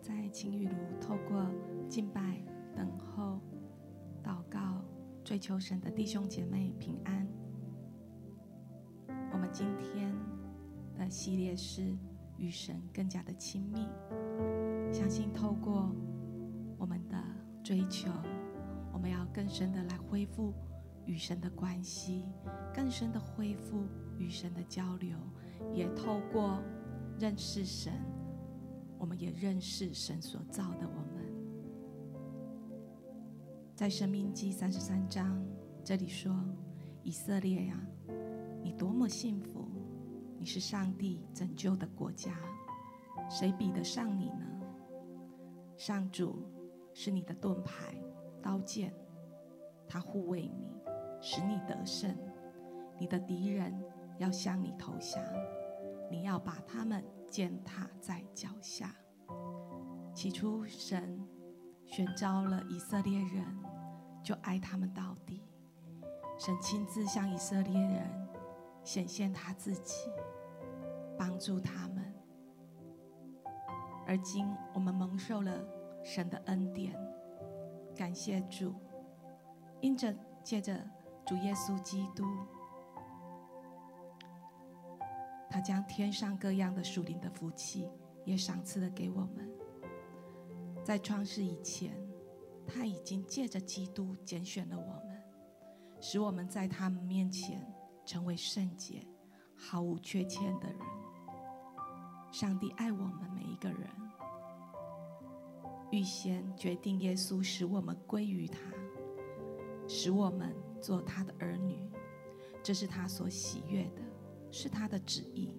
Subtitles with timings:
[0.00, 1.46] 在青玉炉透过
[1.88, 2.42] 敬拜、
[2.74, 3.40] 等候、
[4.22, 4.82] 祷告、
[5.22, 7.26] 追求神的弟兄姐妹平安。
[9.32, 10.14] 我们今天
[10.96, 11.96] 的系列是
[12.38, 13.86] 与神更加的亲密，
[14.92, 15.94] 相信透过
[16.78, 17.16] 我们的
[17.62, 18.10] 追求，
[18.92, 20.54] 我们要更深的来恢复
[21.04, 22.24] 与神的关系，
[22.74, 23.86] 更深的恢复
[24.18, 25.16] 与神的交流，
[25.74, 26.62] 也透过
[27.18, 27.92] 认识神，
[29.20, 31.20] 也认识神所造的我们。
[33.76, 35.46] 在生命记三十三章
[35.84, 36.34] 这里说
[37.04, 37.78] ：“以色列呀，
[38.62, 39.68] 你多么幸福！
[40.38, 42.34] 你是上帝拯救的国家，
[43.28, 44.46] 谁比得上你呢？
[45.76, 46.42] 上主
[46.94, 47.94] 是你的盾牌、
[48.42, 48.94] 刀剑，
[49.86, 50.70] 他护卫你。”
[51.22, 52.16] 使你得胜，
[52.98, 53.78] 你的敌人
[54.16, 55.22] 要向你投降，
[56.10, 58.96] 你要把他们践踏在脚下。
[60.20, 61.26] 起初，神
[61.86, 63.42] 选召了以色列人，
[64.22, 65.42] 就爱他们到底。
[66.38, 68.28] 神亲自向以色列人
[68.84, 70.10] 显现他自己，
[71.18, 72.14] 帮助他们。
[74.06, 75.58] 而今，我们蒙受了
[76.04, 76.94] 神的恩典，
[77.96, 78.74] 感谢主，
[79.80, 80.14] 因着
[80.44, 80.78] 借着。
[81.26, 82.24] 主耶稣基督，
[85.48, 87.88] 他将天上各样的属灵的福气
[88.26, 89.50] 也赏赐了给我们。
[90.82, 91.92] 在创世以前，
[92.66, 95.22] 他已经借着基督拣选了我们，
[96.00, 97.66] 使我们在他们面前
[98.04, 99.06] 成为圣洁、
[99.54, 100.78] 毫无缺欠的人。
[102.32, 103.88] 上帝爱我们每一个人，
[105.90, 108.58] 预先决定耶稣使我们归于他，
[109.86, 110.54] 使我们。
[110.80, 111.78] 做他的儿女，
[112.62, 114.00] 这是他所喜悦的，
[114.50, 115.52] 是他的旨意，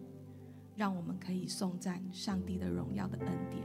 [0.76, 3.64] 让我们可以颂赞上帝的荣耀的恩典，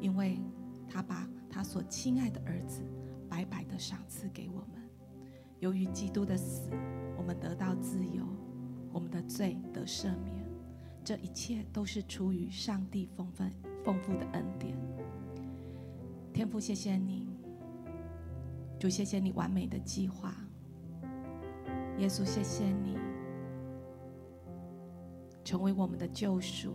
[0.00, 0.40] 因为
[0.88, 2.82] 他把他所亲爱的儿子
[3.28, 4.82] 白白的赏赐给我们。
[5.58, 6.70] 由于基督的死，
[7.16, 8.24] 我们得到自由，
[8.92, 10.44] 我们的罪得赦免，
[11.04, 13.44] 这一切都是出于上帝丰富
[13.84, 14.74] 丰富的恩典。
[16.32, 17.28] 天父，谢谢你。
[18.78, 20.34] 主，谢谢你完美的计划。
[21.98, 22.96] 耶稣，谢谢你
[25.44, 26.74] 成为我们的救赎。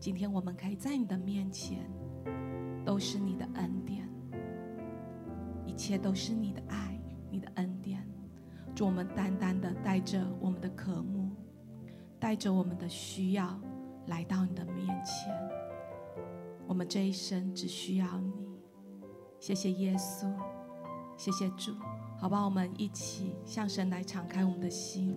[0.00, 1.90] 今天我们可以在你的面前，
[2.84, 4.08] 都是你的恩典，
[5.64, 7.00] 一切都是你的爱，
[7.30, 8.06] 你的恩典。
[8.74, 11.30] 主，我们单单的带着我们的渴慕，
[12.18, 13.58] 带着我们的需要
[14.06, 15.32] 来到你的面前。
[16.66, 18.32] 我们这一生只需要你。
[19.38, 20.30] 谢谢耶稣。
[21.16, 21.72] 谢谢主，
[22.18, 25.16] 好吧，我们一起向神来敞开我们的心，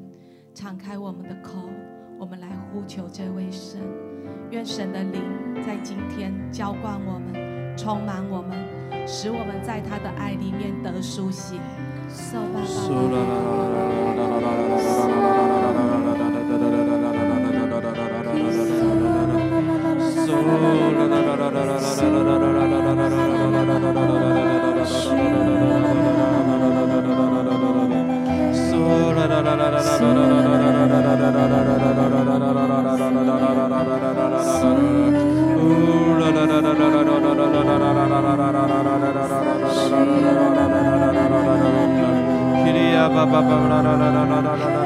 [0.53, 1.69] 敞开我们的口，
[2.19, 3.81] 我们来呼求这位神。
[4.51, 5.23] 愿神的灵
[5.65, 7.33] 在今天浇灌我们，
[7.77, 8.57] 充满我们，
[9.07, 11.59] 使我们在他的爱里面得舒息。
[43.41, 44.76] ba ba ba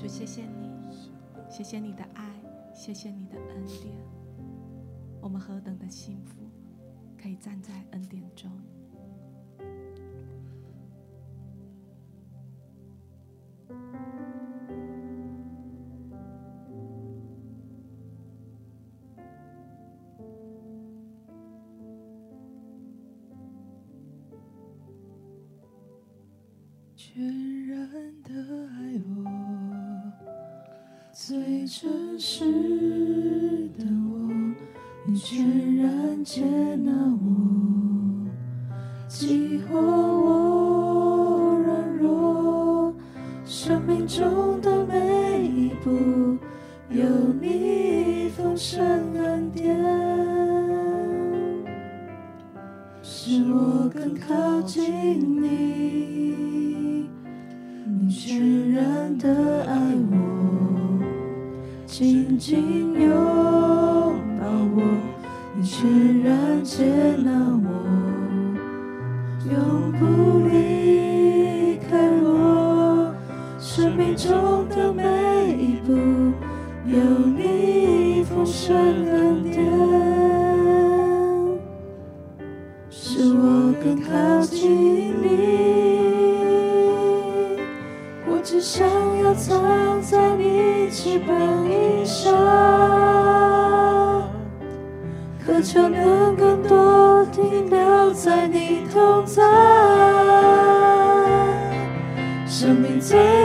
[0.00, 0.70] 主，谢谢你，
[1.50, 2.24] 谢谢你的爱，
[2.74, 3.94] 谢谢你的恩典。
[5.20, 6.36] 我们何等的幸福，
[7.20, 8.50] 可以站在恩典中。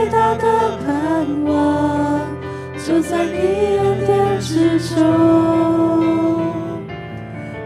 [0.06, 2.22] 最大的盼望，
[2.78, 3.40] 就在你
[3.76, 4.96] 恩典之中。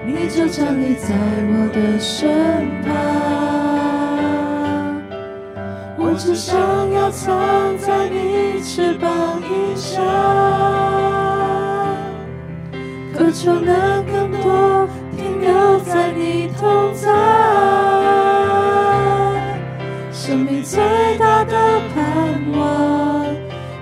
[0.05, 1.13] 你就站立在
[1.49, 2.29] 我的身
[2.85, 2.95] 旁。
[5.97, 6.57] 我只想
[6.93, 10.01] 要藏在你翅膀荫下，
[13.13, 17.09] 渴求能更多停留在你同在。
[20.13, 20.79] 生命最，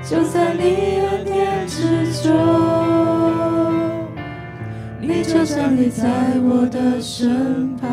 [0.10, 0.64] 就在你
[1.02, 2.32] 恩典之中。
[5.02, 6.08] 你就站立在
[6.40, 7.88] 我的身旁。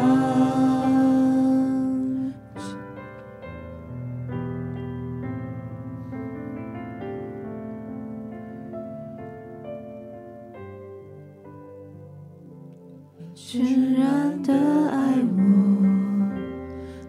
[13.35, 14.53] 全然的
[14.91, 15.43] 爱我，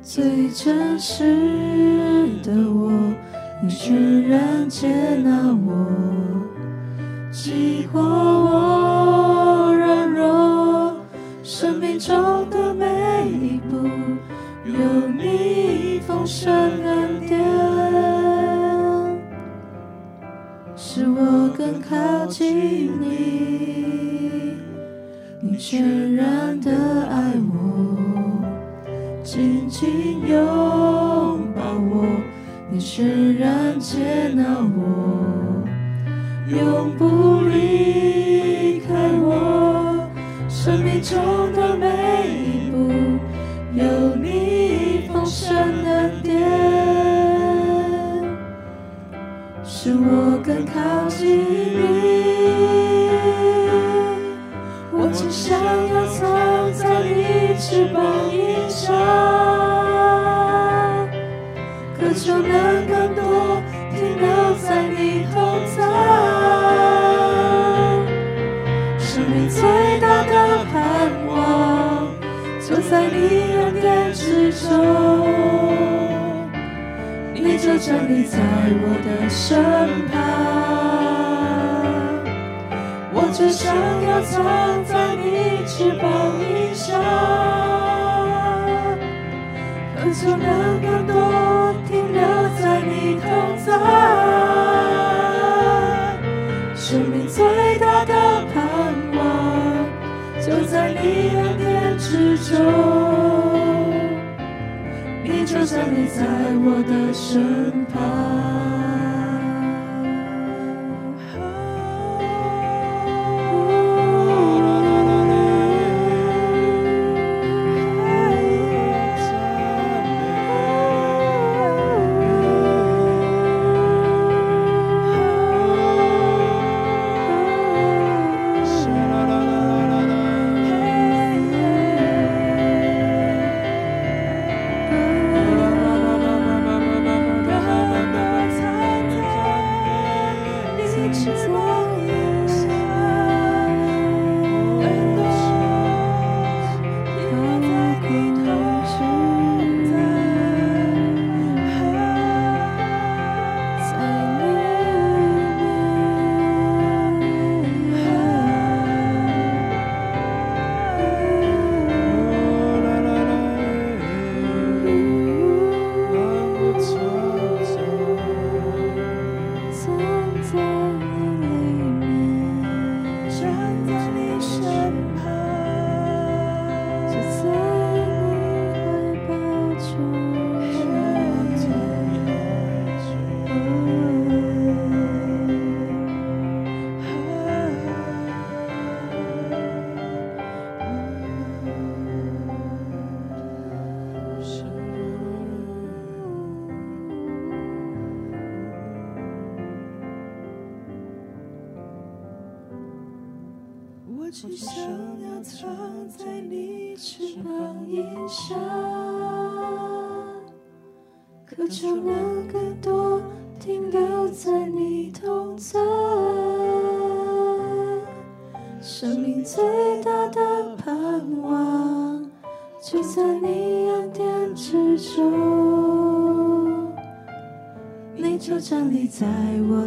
[0.02, 1.24] 最真实
[2.44, 2.92] 的我，
[3.68, 4.88] 你全然接
[5.24, 5.88] 纳我，
[7.32, 10.98] 激活我软弱，
[11.42, 12.16] 生命中
[12.52, 12.86] 的每
[13.28, 13.76] 一步
[14.66, 17.42] 有你丰盛恩典，
[20.76, 24.60] 使我更靠近你。
[25.40, 26.72] 你全然的
[27.10, 27.98] 爱我，
[29.24, 30.85] 紧紧拥，
[32.76, 34.44] 你全然接纳
[34.76, 35.64] 我，
[36.50, 40.10] 永不离开我。
[40.50, 41.18] 生命中
[41.54, 41.88] 的每
[42.28, 42.92] 一步，
[43.74, 45.56] 有你丰盛
[45.86, 46.38] 恩典，
[49.64, 51.95] 使我更靠近你。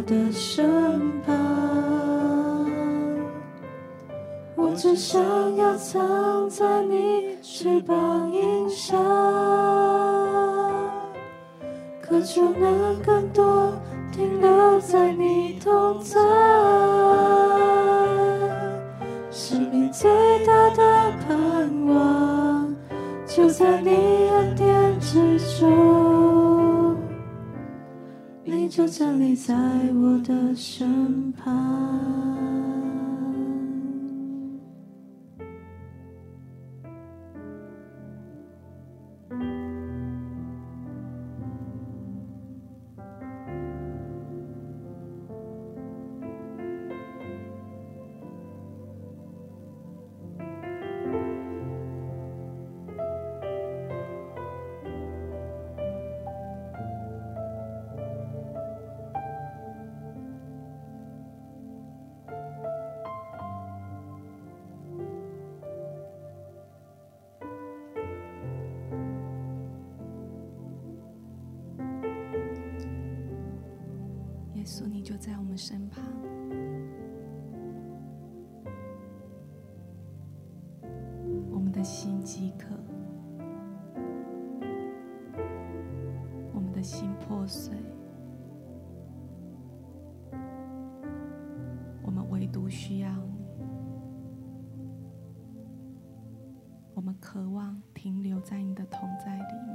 [0.09, 2.65] 的身旁，
[4.55, 5.21] 我只想
[5.55, 8.97] 要藏在你翅膀荫下，
[12.01, 13.71] 渴求能更多
[14.11, 16.19] 停留在你同在。
[19.29, 20.09] 生命最
[20.43, 22.75] 大的盼望，
[23.27, 26.97] 就在你恩典之中。
[28.51, 29.98] 你就站立在我
[75.09, 76.03] 就在我们身旁，
[81.49, 82.75] 我们的心饥渴，
[86.53, 87.75] 我们的心破碎，
[92.03, 93.47] 我们唯独需要你，
[96.93, 99.68] 我们渴望停留在你的同在里。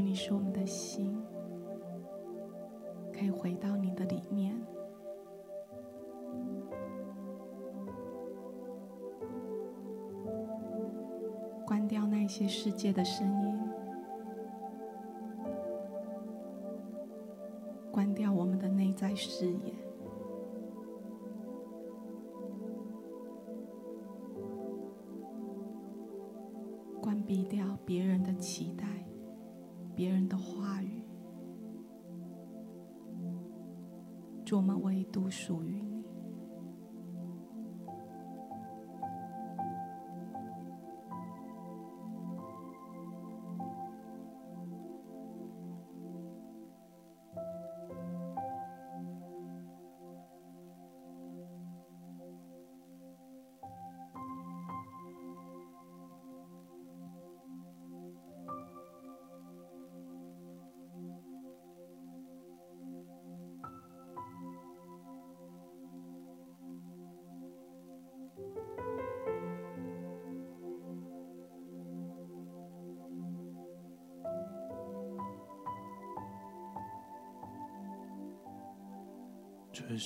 [0.00, 1.16] 你使我们的心
[3.12, 4.58] 可以回到你的里面。
[11.66, 13.60] 关掉那些世界的声音，
[17.92, 19.74] 关掉我们的内在视野，
[27.02, 28.97] 关闭掉别人的期待、
[29.98, 31.02] 别人的话语，
[34.44, 35.82] 主，我们唯独属于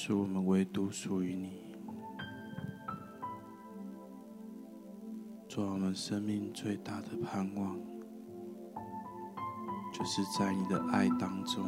[0.04, 1.76] 是我们唯独属于你，
[5.46, 7.78] 做我们生命最大的盼望，
[9.92, 11.64] 就是在你的爱当中，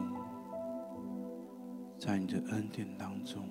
[1.96, 3.48] 在你的恩典当中，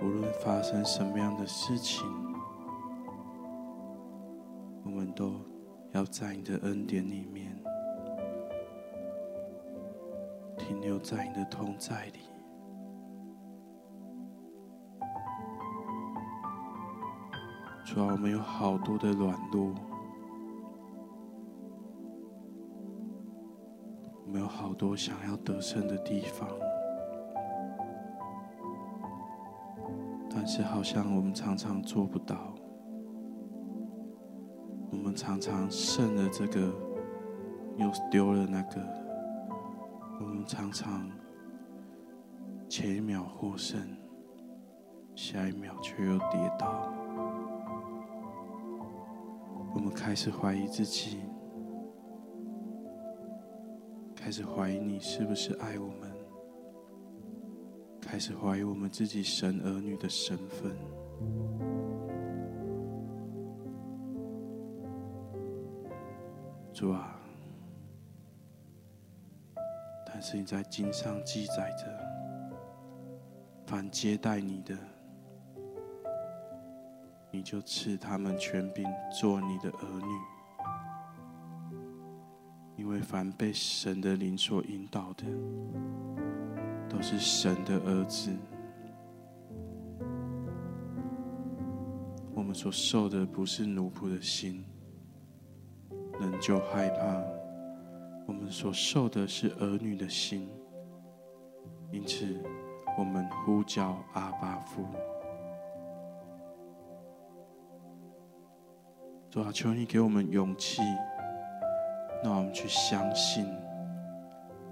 [0.00, 2.06] 无论发生什么样的事情，
[4.82, 5.34] 我们都
[5.92, 7.62] 要在你的恩典里面。
[10.92, 12.18] 留在你的同在里，
[17.82, 19.74] 主啊，我们有好多的软弱，
[24.26, 26.46] 我们有好多想要得胜的地方，
[30.28, 32.52] 但是好像我们常常做不到，
[34.90, 36.60] 我们常常胜了这个，
[37.78, 39.01] 又丢了那个。
[40.22, 41.10] 我们常常
[42.68, 43.80] 前一秒获胜，
[45.16, 46.92] 下一秒却又跌倒。
[49.74, 51.18] 我们开始怀疑自己，
[54.14, 56.12] 开始怀疑你是不是爱我们，
[58.00, 60.70] 开始怀疑我们自己神儿女的身份。
[66.72, 67.20] 主啊，
[70.22, 71.86] 是你在经上记载着，
[73.66, 74.74] 凡接待你的。
[77.32, 80.06] 你就赐他们权柄做你的儿女，
[82.76, 85.24] 因为凡被神的灵所引导的，
[86.88, 88.30] 都是神的儿子。
[92.34, 94.62] 我们所受的不是奴仆的心，
[96.20, 97.22] 仍旧害怕；
[98.26, 100.48] 我们所受的是儿女的心，
[101.90, 102.42] 因此
[102.98, 104.84] 我们呼叫阿巴父。
[109.30, 110.82] 主啊，求你给我们勇气，
[112.22, 113.46] 让我们去相信，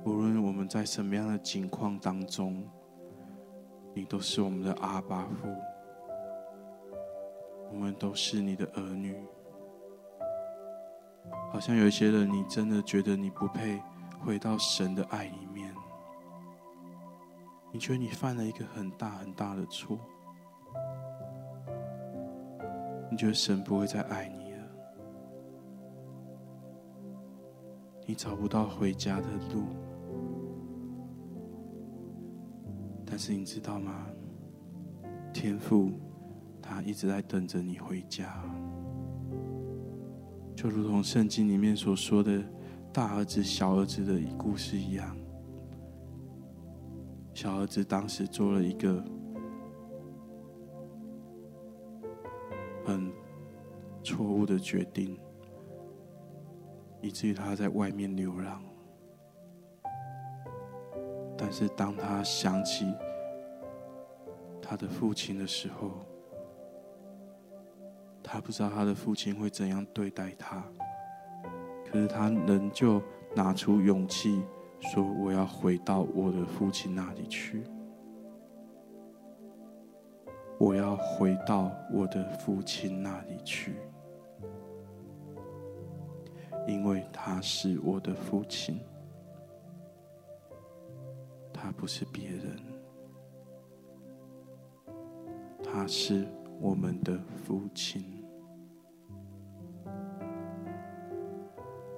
[0.05, 2.63] 无论我们在什么样的境况当中，
[3.95, 5.49] 你都是我们的阿巴父，
[7.71, 9.17] 我们都是你的儿女。
[11.53, 13.83] 好像有一些人，你真的觉得你不配
[14.21, 15.75] 回到神的爱里面，
[17.73, 19.99] 你觉得你犯了一个很大很大的错，
[23.11, 24.59] 你觉得神不会再爱你了。
[28.07, 29.67] 你找不到回家的路，
[33.05, 34.07] 但是你知道吗？
[35.33, 35.93] 天父
[36.61, 38.43] 他一直在等着你回家，
[40.61, 42.45] 就如同圣经里面所说的
[42.93, 45.17] 大儿子、小儿子的故事一样。
[47.33, 49.03] 小儿子当时做了一个
[52.85, 53.11] 很
[54.05, 55.19] 错误的决定。
[57.01, 58.63] 以至于他在外面流浪，
[61.39, 62.85] 但是当他想起
[64.61, 66.05] 他的父亲的时候，
[68.33, 70.63] 他不知道他的父亲会怎样对待他，
[71.85, 73.03] 可是他仍旧
[73.35, 74.41] 拿出勇气
[74.79, 77.65] 说：“我要回到我的父亲那里去，
[80.59, 83.75] 我要回到我的父亲那里去。”
[86.69, 88.79] 因为他是我的父亲，
[91.53, 92.57] 他不是别人，
[95.65, 96.29] 他是
[96.61, 98.20] 我们的父亲，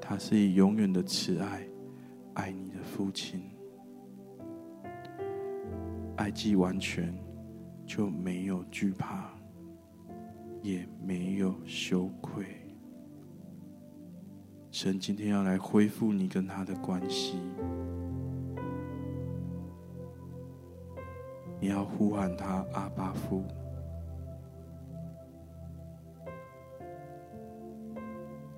[0.05, 1.65] 他是以永远的慈爱
[2.35, 3.41] 爱你的父亲，
[6.17, 7.15] 爱既完全，
[7.87, 9.31] 就没有惧怕，
[10.61, 12.45] 也没有羞愧。
[14.73, 17.41] 神今天要来恢复你跟他的关系，
[21.61, 23.45] 你要呼喊他阿巴夫，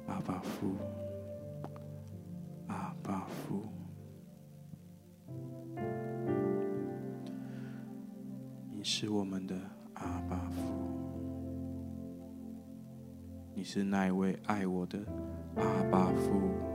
[0.07, 0.77] 阿巴夫，
[3.27, 3.63] 父，
[8.71, 9.55] 你是我们的
[9.95, 10.63] 阿爸父。
[13.55, 14.99] 你是那一位爱我的
[15.57, 16.74] 阿爸父。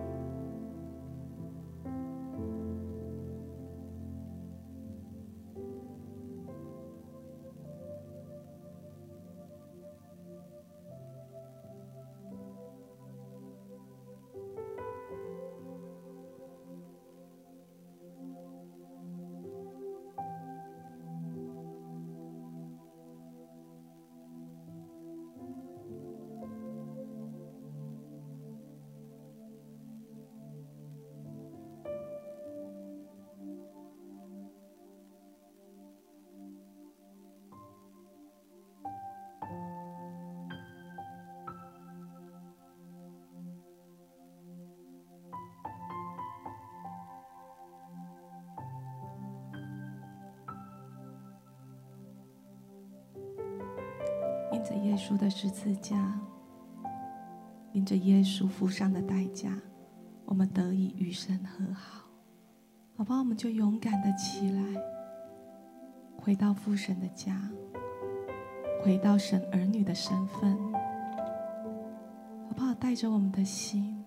[55.10, 56.20] 稣的十字架，
[57.72, 59.58] 因着耶稣付上的代价，
[60.24, 62.04] 我们得以与神和好。
[62.96, 64.62] 好吧，我们就勇敢的起来，
[66.16, 67.42] 回到父神的家，
[68.84, 70.56] 回到神儿女的身份。
[72.48, 72.72] 好不好？
[72.76, 74.04] 带着我们的心，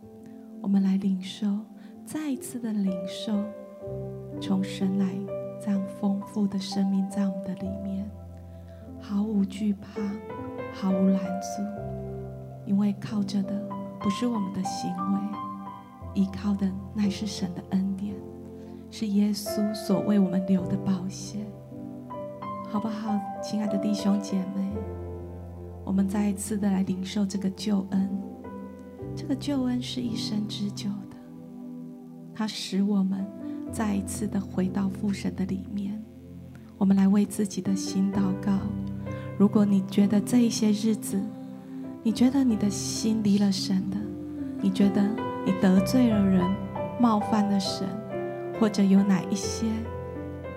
[0.61, 1.59] 我们来领受，
[2.07, 3.43] 再一次的领受，
[4.41, 5.07] 从神来
[5.61, 8.09] 这样丰富的生命在我们的里面。
[9.01, 10.01] 毫无惧怕，
[10.73, 11.63] 毫无拦阻，
[12.65, 13.53] 因为靠着的
[14.01, 18.15] 不是我们的行为，依靠的乃是神的恩典，
[18.91, 21.47] 是耶稣所为我们留的宝血，
[22.69, 24.73] 好不好，亲爱的弟兄姐妹？
[25.85, 28.11] 我们再一次的来领受这个救恩，
[29.15, 31.17] 这个救恩是一生之久的，
[32.35, 33.27] 它使我们
[33.71, 36.03] 再一次的回到父神的里面。
[36.79, 38.59] 我们来为自己的心祷告。
[39.43, 41.21] 如果你觉得这一些日子，
[42.05, 43.97] 你觉得你的心离了神的，
[44.61, 45.03] 你觉得
[45.45, 46.49] 你得罪了人，
[47.01, 47.85] 冒犯了神，
[48.61, 49.67] 或者有哪一些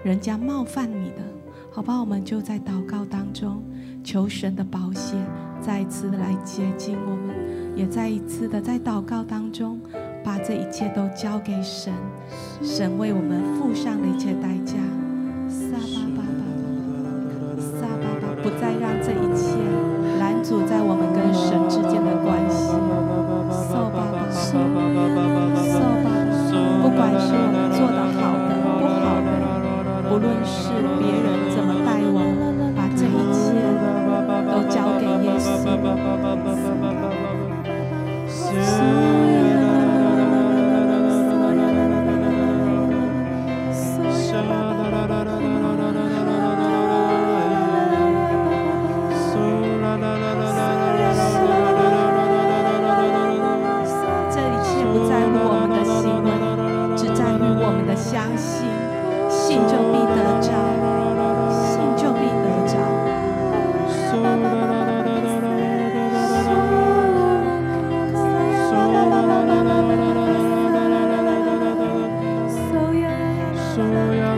[0.03, 1.23] 人家冒犯你的，
[1.71, 3.59] 好吧，我们就在祷告当中
[4.03, 5.17] 求神的保险
[5.59, 7.35] 再一次的来接近我们，
[7.75, 9.79] 也再一次的在祷告当中
[10.23, 11.91] 把这一切都交给神，
[12.61, 14.75] 神为我们付上了一切代价。
[18.45, 19.57] 不再让这一切
[20.19, 21.67] 拦阻在我们跟神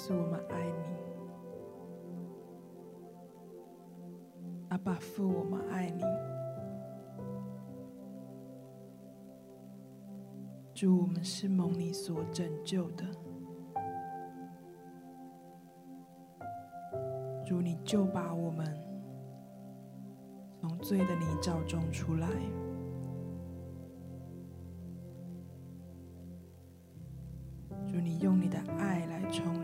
[0.00, 0.84] 是，我们爱你。
[4.68, 6.04] 阿爸父，我们爱你。
[10.72, 13.04] 主，我们是蒙你所拯救的。
[17.44, 18.64] 主，你就把我们
[20.60, 22.28] 从罪的泥沼中出来。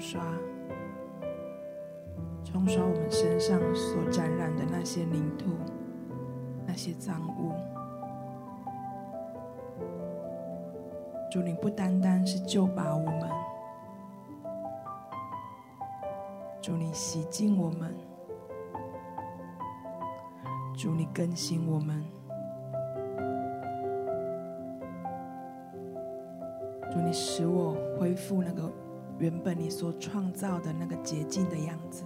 [0.05, 0.23] 刷，
[2.45, 5.47] 冲刷我们身上所沾染的那些泥土、
[6.67, 7.53] 那些脏物。
[11.33, 13.31] 主，你不单单是救拔我们，
[16.61, 17.97] 主，你洗净我们，
[20.77, 22.05] 主，你更新我们。
[26.93, 28.71] 主，你使我恢复那个
[29.19, 32.05] 原本你所创造的那个洁净的样子，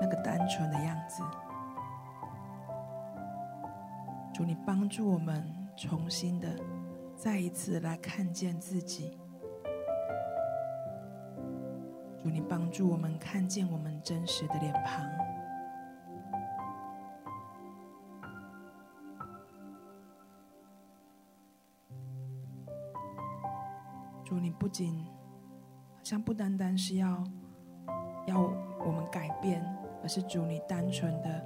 [0.00, 1.22] 那个单纯的样子。
[4.32, 5.42] 主，你帮助我们
[5.74, 6.48] 重新的
[7.16, 9.18] 再一次来看见自己。
[12.18, 15.04] 主，你帮助我们看见我们真实的脸庞。
[24.22, 25.06] 主，你不仅
[26.06, 27.24] 像不单单是要
[28.28, 28.40] 要
[28.78, 29.60] 我们改变，
[30.04, 31.44] 而是主你单纯的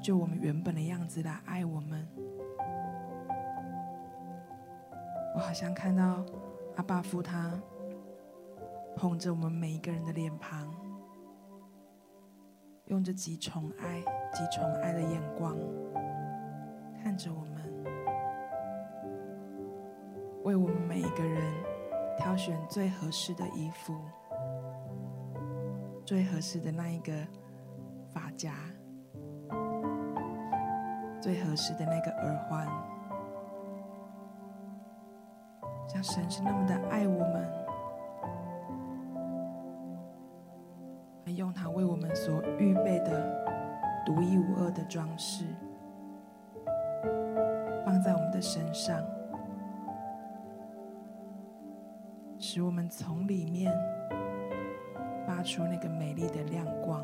[0.00, 2.08] 就我们原本的样子来爱我们。
[5.34, 6.24] 我好像看到
[6.76, 7.60] 阿爸父他
[8.96, 10.74] 捧着我们每一个人的脸庞，
[12.86, 14.00] 用着极宠爱、
[14.32, 15.58] 极宠爱的眼光
[17.02, 17.84] 看着我们，
[20.44, 21.52] 为我们每一个人
[22.16, 23.94] 挑选最合适的衣服，
[26.04, 27.12] 最合适的那一个
[28.12, 28.54] 发夹。
[31.20, 32.68] 最合适的那个耳环，
[35.88, 37.50] 像神是那么的爱我们，
[41.34, 43.42] 用他为我们所预备的
[44.04, 45.46] 独一无二的装饰，
[47.86, 49.02] 放在我们的身上，
[52.54, 53.76] 使我们从里面
[55.26, 57.02] 发出那个美丽的亮光。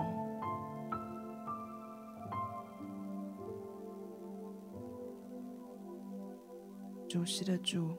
[7.09, 7.91] 主是的主，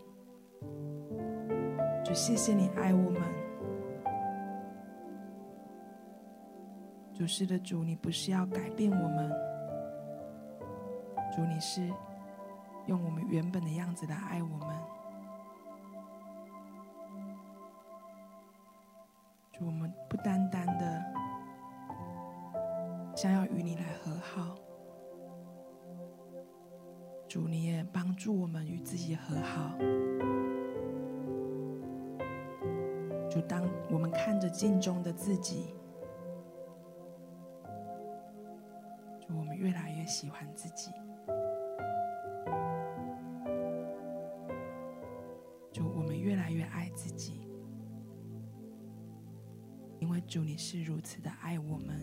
[2.06, 3.22] 主谢谢你爱我们。
[7.14, 9.30] 主是的主，你不是要改变我们，
[11.36, 11.86] 主你是
[12.86, 15.01] 用我们原本的样子来爱我们。
[20.24, 21.04] 单单的
[23.16, 24.56] 想要与你来和好。
[27.28, 29.72] 主，你也帮助我们与自己和好。
[33.30, 35.74] 主，当我们看着镜中的自己，
[39.22, 40.92] 主，我们越来越喜欢自己。
[50.52, 51.98] 你是如此的爱我们。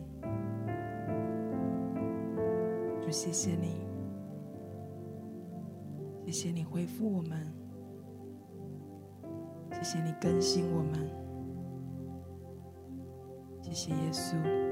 [3.03, 3.87] 就，谢谢你。
[6.25, 7.53] 谢谢你恢复我们，
[9.71, 11.11] 谢谢你更新我们，
[13.61, 14.67] 谢谢耶稣。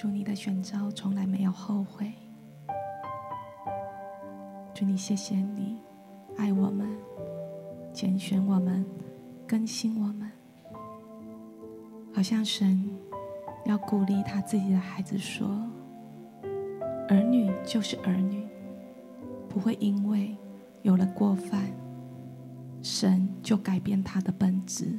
[0.00, 2.10] 主，你的选择从来没有后悔。
[4.72, 5.76] 主，你谢谢你
[6.38, 6.88] 爱我们，
[7.92, 8.82] 拣选我们，
[9.46, 10.32] 更新我们，
[12.14, 12.82] 好像神
[13.66, 15.46] 要鼓励他自己的孩子说
[17.06, 18.48] ：“儿女就是儿女，
[19.50, 20.34] 不会因为
[20.80, 21.70] 有了过犯，
[22.80, 24.98] 神就改变他的本质，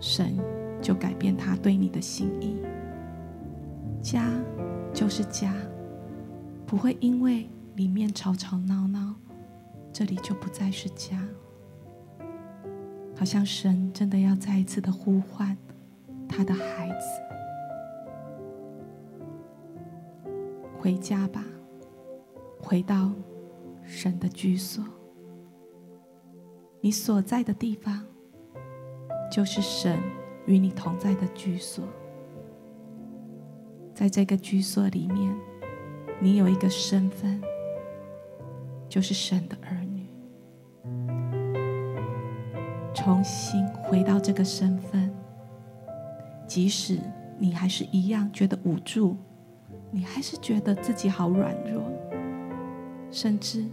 [0.00, 0.36] 神
[0.80, 2.60] 就改变他对你的心意。”
[4.02, 4.28] 家
[4.92, 5.54] 就是家，
[6.66, 9.14] 不会因为里面吵吵闹闹，
[9.92, 11.22] 这里就不再是家。
[13.16, 15.56] 好像神真的要再一次的呼唤
[16.28, 17.06] 他的孩子，
[20.76, 21.44] 回家吧，
[22.58, 23.12] 回到
[23.84, 24.84] 神的居所。
[26.80, 28.04] 你所在的地方，
[29.30, 30.00] 就是神
[30.46, 31.84] 与你同在的居所。
[34.02, 35.32] 在这个居所里面，
[36.18, 37.40] 你有一个身份，
[38.88, 40.08] 就是神的儿女。
[42.92, 45.14] 重新回到这个身份，
[46.48, 46.98] 即使
[47.38, 49.16] 你还是一样觉得无助，
[49.92, 51.84] 你还是觉得自己好软弱，
[53.08, 53.64] 甚至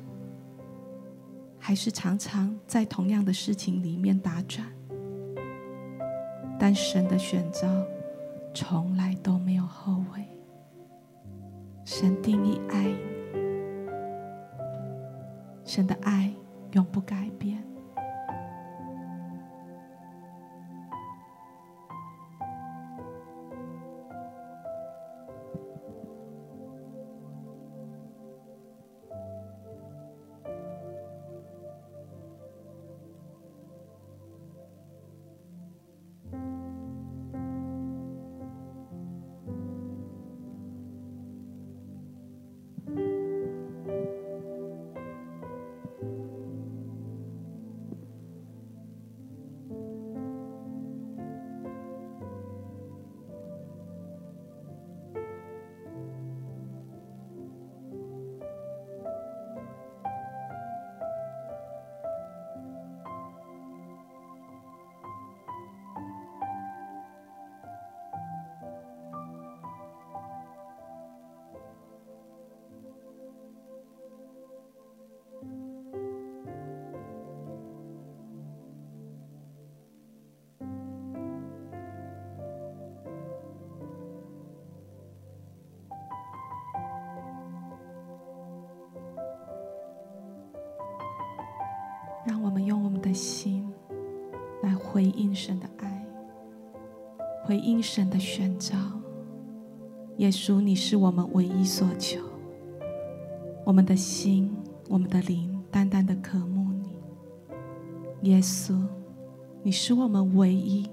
[1.58, 4.64] 还是常常在同样的事情里面打转，
[6.60, 7.68] 但神的选召
[8.62, 10.22] 从来都没有后悔。
[11.86, 12.98] 神定义爱你，
[15.64, 16.30] 神的爱
[16.74, 17.64] 永不改变。
[92.30, 93.68] 让我们用我们的心
[94.62, 96.06] 来回应神的爱，
[97.44, 98.78] 回应神的选召。
[100.18, 102.22] 耶稣，你是我们唯一所求。
[103.66, 104.56] 我们的心，
[104.88, 108.30] 我们的灵，单单的渴慕你。
[108.30, 108.80] 耶稣，
[109.64, 110.88] 你是我们唯一，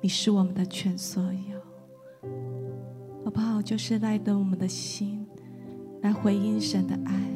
[0.00, 2.28] 你是我们的全所有。
[3.24, 3.62] 好不好？
[3.62, 5.24] 就是来等我们的心，
[6.00, 6.84] 来回应神。
[6.88, 7.31] 的爱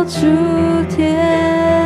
[0.00, 0.20] 高过诸
[0.88, 1.79] 天，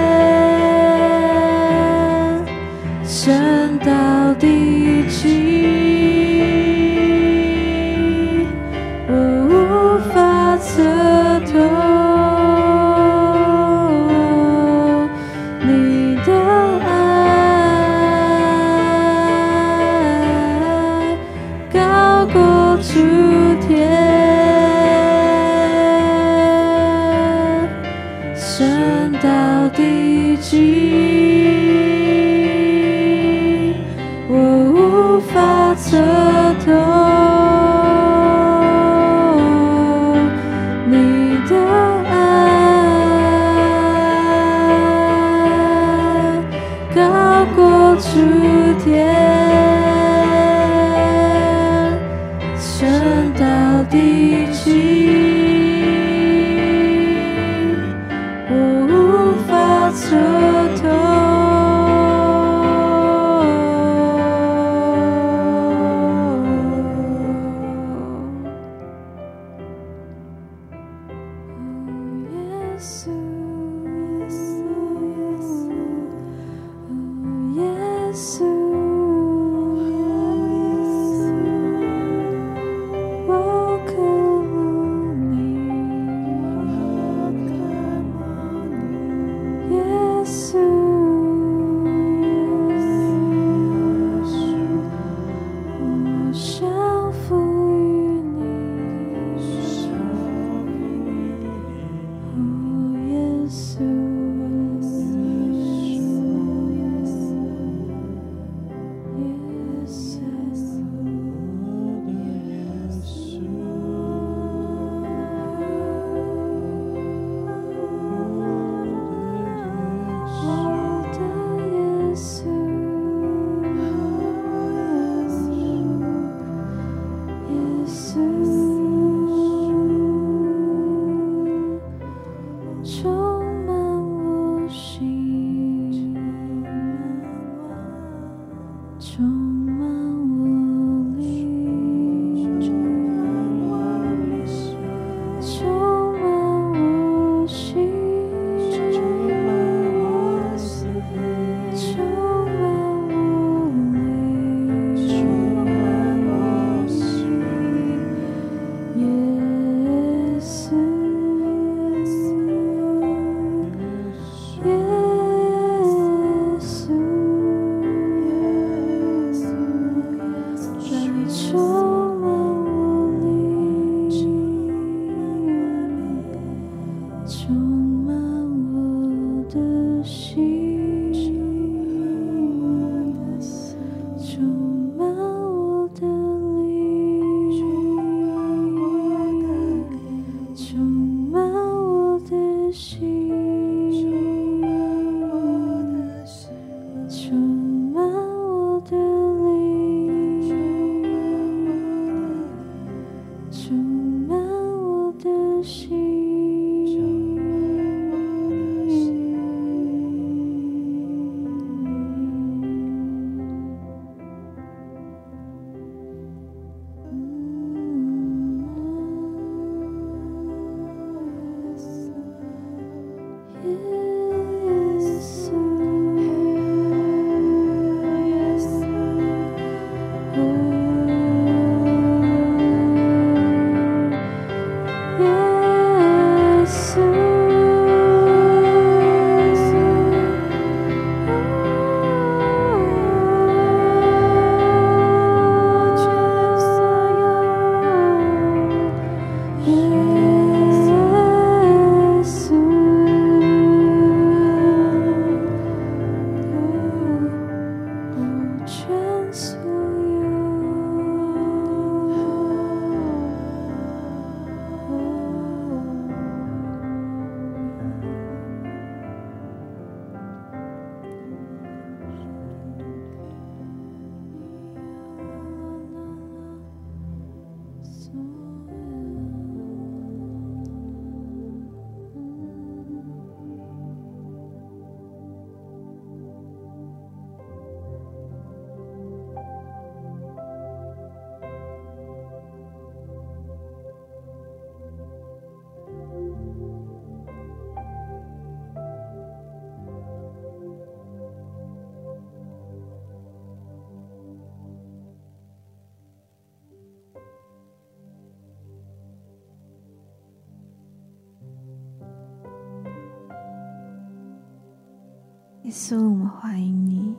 [315.74, 317.16] 稣，我们欢迎你。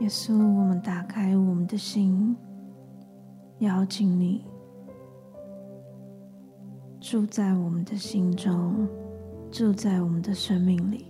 [0.00, 2.36] 耶稣，我们打开我们的心，
[3.60, 4.44] 邀请你
[7.00, 8.74] 住在我们的心中，
[9.48, 11.06] 住在我们的生命里。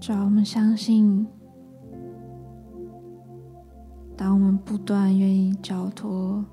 [0.00, 1.26] 主啊，我们相信，
[4.64, 6.44] 不断愿意交托。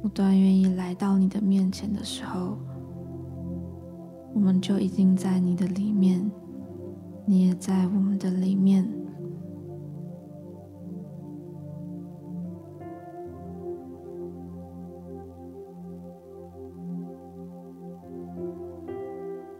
[0.00, 2.58] 不断愿意来到你的面前的时候，
[4.34, 6.28] 我们就已经在你的里面，
[7.24, 8.84] 你也在我们的里面。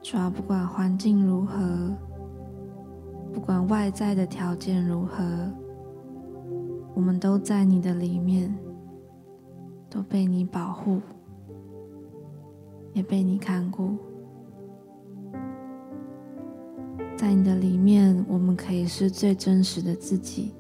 [0.03, 1.97] 主要，不管环境如何，
[3.33, 5.23] 不管外在的条件如何，
[6.95, 8.55] 我们都在你的里面。
[9.95, 11.03] 都被你保护，
[12.95, 13.95] 也被你看顾。
[17.15, 20.55] 在你的里面，我们可以是最真实的自己。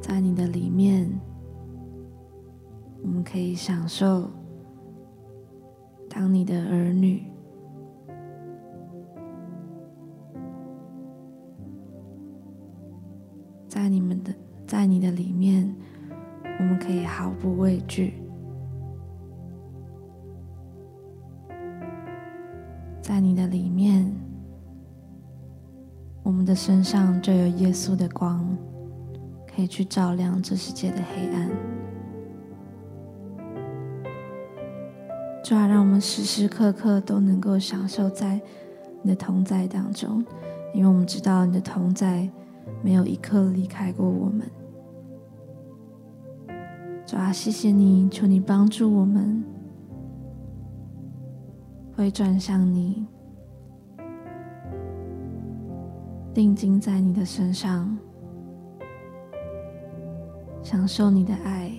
[0.00, 1.08] 在你的里面，
[3.04, 4.28] 我们可以享受
[6.10, 7.31] 当你的儿女。
[13.92, 14.32] 你们的，
[14.66, 15.72] 在你的里面。
[16.58, 18.14] 我们可以毫不畏惧，
[23.00, 24.14] 在你的里面，
[26.22, 28.46] 我们的身上就有耶稣的光，
[29.46, 31.50] 可以去照亮这世界的黑暗。
[35.42, 38.40] 主啊，让我们时时刻刻都能够享受在
[39.02, 40.24] 你的同在当中，
[40.74, 42.28] 因为我们知道你的同在
[42.82, 44.50] 没有一刻离开过我们。
[47.06, 49.44] 主啊，谢谢你，求你帮助我们，
[51.94, 53.06] 会转向你，
[56.32, 57.96] 定睛在你的身上，
[60.62, 61.70] 享受你的爱。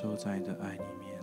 [0.00, 1.18] 受在你的爱里面。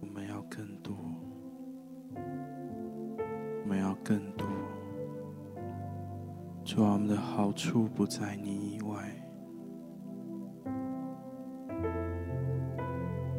[0.00, 0.96] 我们要更多，
[2.16, 4.46] 我们要更多。
[6.64, 9.14] 主啊，我们的好处不在你以外，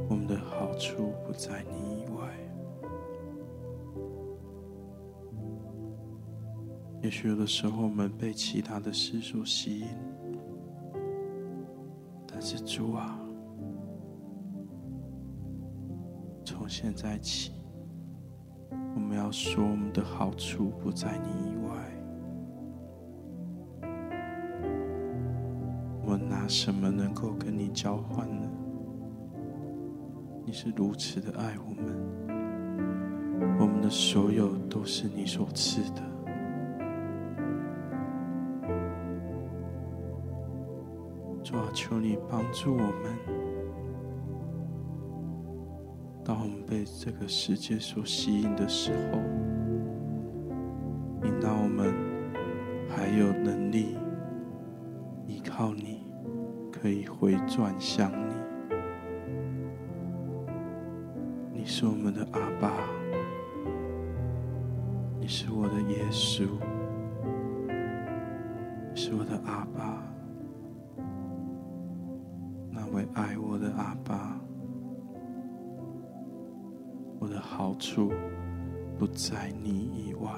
[0.07, 2.29] 我们的好处不在你以外。
[7.01, 9.87] 也许有的时候，我们被其他的事所吸引。
[12.37, 13.17] 但是主啊，
[16.43, 17.53] 从现在起，
[18.93, 21.71] 我们要说我们的好处不在你以外。
[26.03, 28.45] 我拿什么能够跟你交换呢？
[30.45, 36.14] 你是如此的爱我们，我们的所有都是你所赐的。
[41.87, 43.15] 求你帮助我们。
[46.23, 49.19] 当我们被这个世界所吸引的时候，
[51.27, 51.93] 引导我们
[52.89, 53.97] 还有能力
[55.27, 56.07] 依靠你，
[56.71, 58.11] 可以回转向
[79.27, 80.29] 在你以外。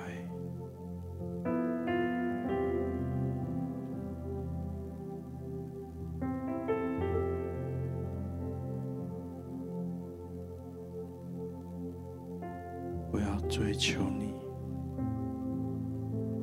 [13.11, 14.33] 我要追求你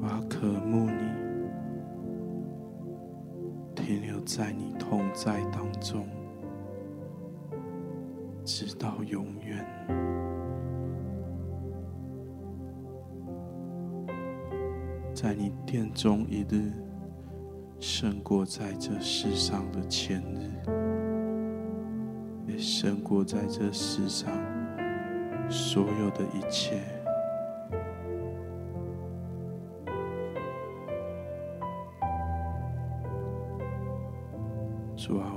[0.03, 1.01] 我要渴慕你
[3.75, 6.07] 停留在你同在当中
[8.45, 10.24] 直到永远。
[15.25, 16.71] 在你殿中一日，
[17.81, 20.51] 胜过在这世上的千日，
[22.47, 24.31] 也胜过在这世上
[25.49, 26.83] 所有的一切。
[34.95, 35.33] 主啊，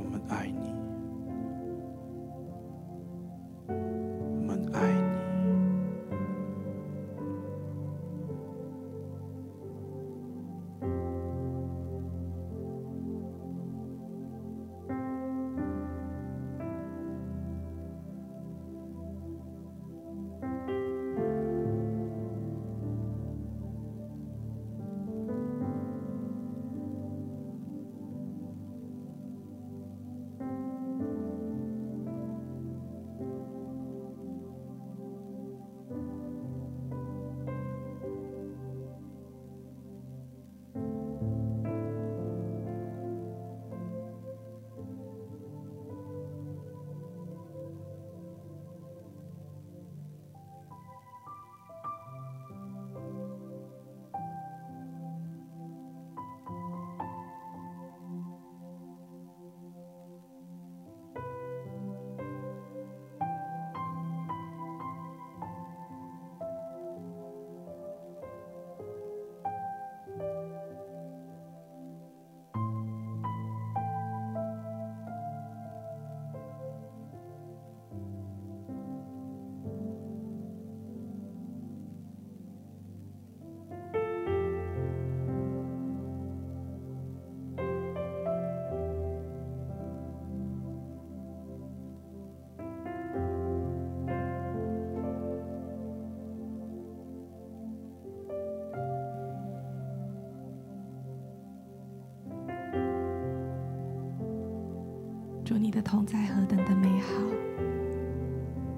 [105.67, 107.11] 你的同在何等的美好！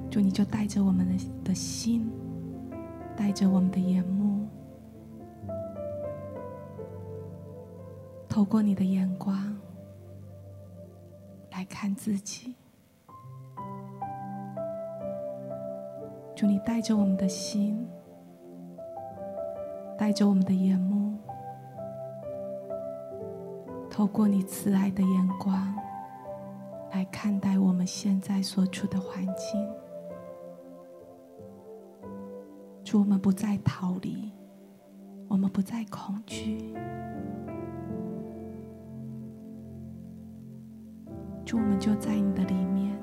[0.09, 1.13] 主，你就带着我们的
[1.43, 2.09] 的心，
[3.15, 4.47] 带着我们的眼目，
[8.27, 9.55] 透过你的眼光
[11.51, 12.55] 来看自己。
[16.35, 17.87] 主，你带着我们的心，
[19.95, 21.19] 带着我们的眼目，
[23.91, 25.71] 透过你慈爱的眼光。
[26.99, 29.65] 来看待我们现在所处的环境，
[32.83, 34.29] 主，我们不再逃离，
[35.29, 36.73] 我们不再恐惧，
[41.45, 42.99] 主，我们就在你的里面，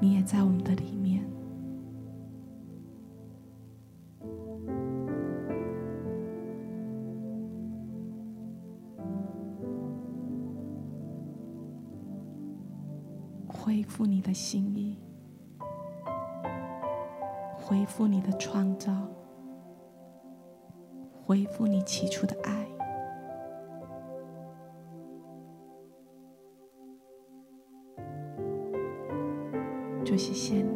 [0.00, 0.97] 你也在我们的里面。
[13.98, 14.96] 复你的心意，
[17.56, 18.92] 恢复你的创造，
[21.26, 22.64] 恢复你起初的爱。
[30.04, 30.67] 主，谢谢。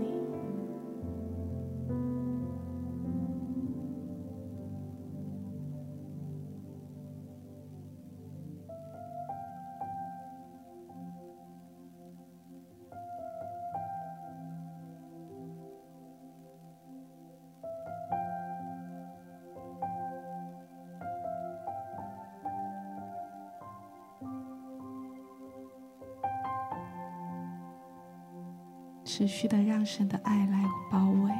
[29.14, 31.30] 持续的让神的爱来包围，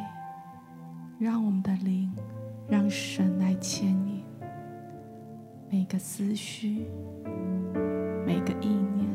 [1.19, 2.15] 让我们的灵，
[2.69, 4.23] 让神来牵引
[5.71, 6.87] 每个思绪，
[8.27, 9.09] 每个意念。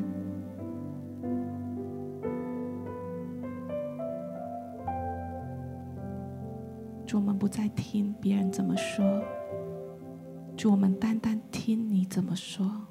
[7.06, 9.06] 主，我们不再听别人怎么说，
[10.56, 12.87] 主，我们单单听你怎么说。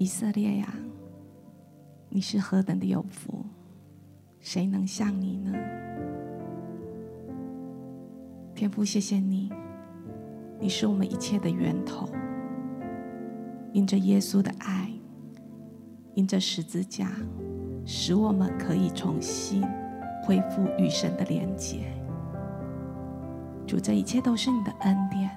[0.00, 0.74] 以色列呀，
[2.08, 3.44] 你是何等的有福，
[4.38, 5.52] 谁能像你呢？
[8.54, 9.52] 天父，谢谢你，
[10.58, 12.08] 你是我们一切的源头。
[13.74, 14.90] 因着耶稣的爱，
[16.14, 17.10] 因着十字架，
[17.84, 19.62] 使我们可以重新
[20.24, 21.92] 恢复与神的连结。
[23.66, 25.30] 主，这一切都是你的恩典，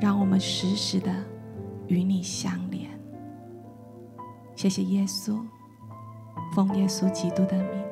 [0.00, 1.12] 让我们时时的
[1.88, 2.65] 与你相。
[4.66, 5.38] 谢谢耶稣，
[6.52, 7.85] 奉耶稣基督的名。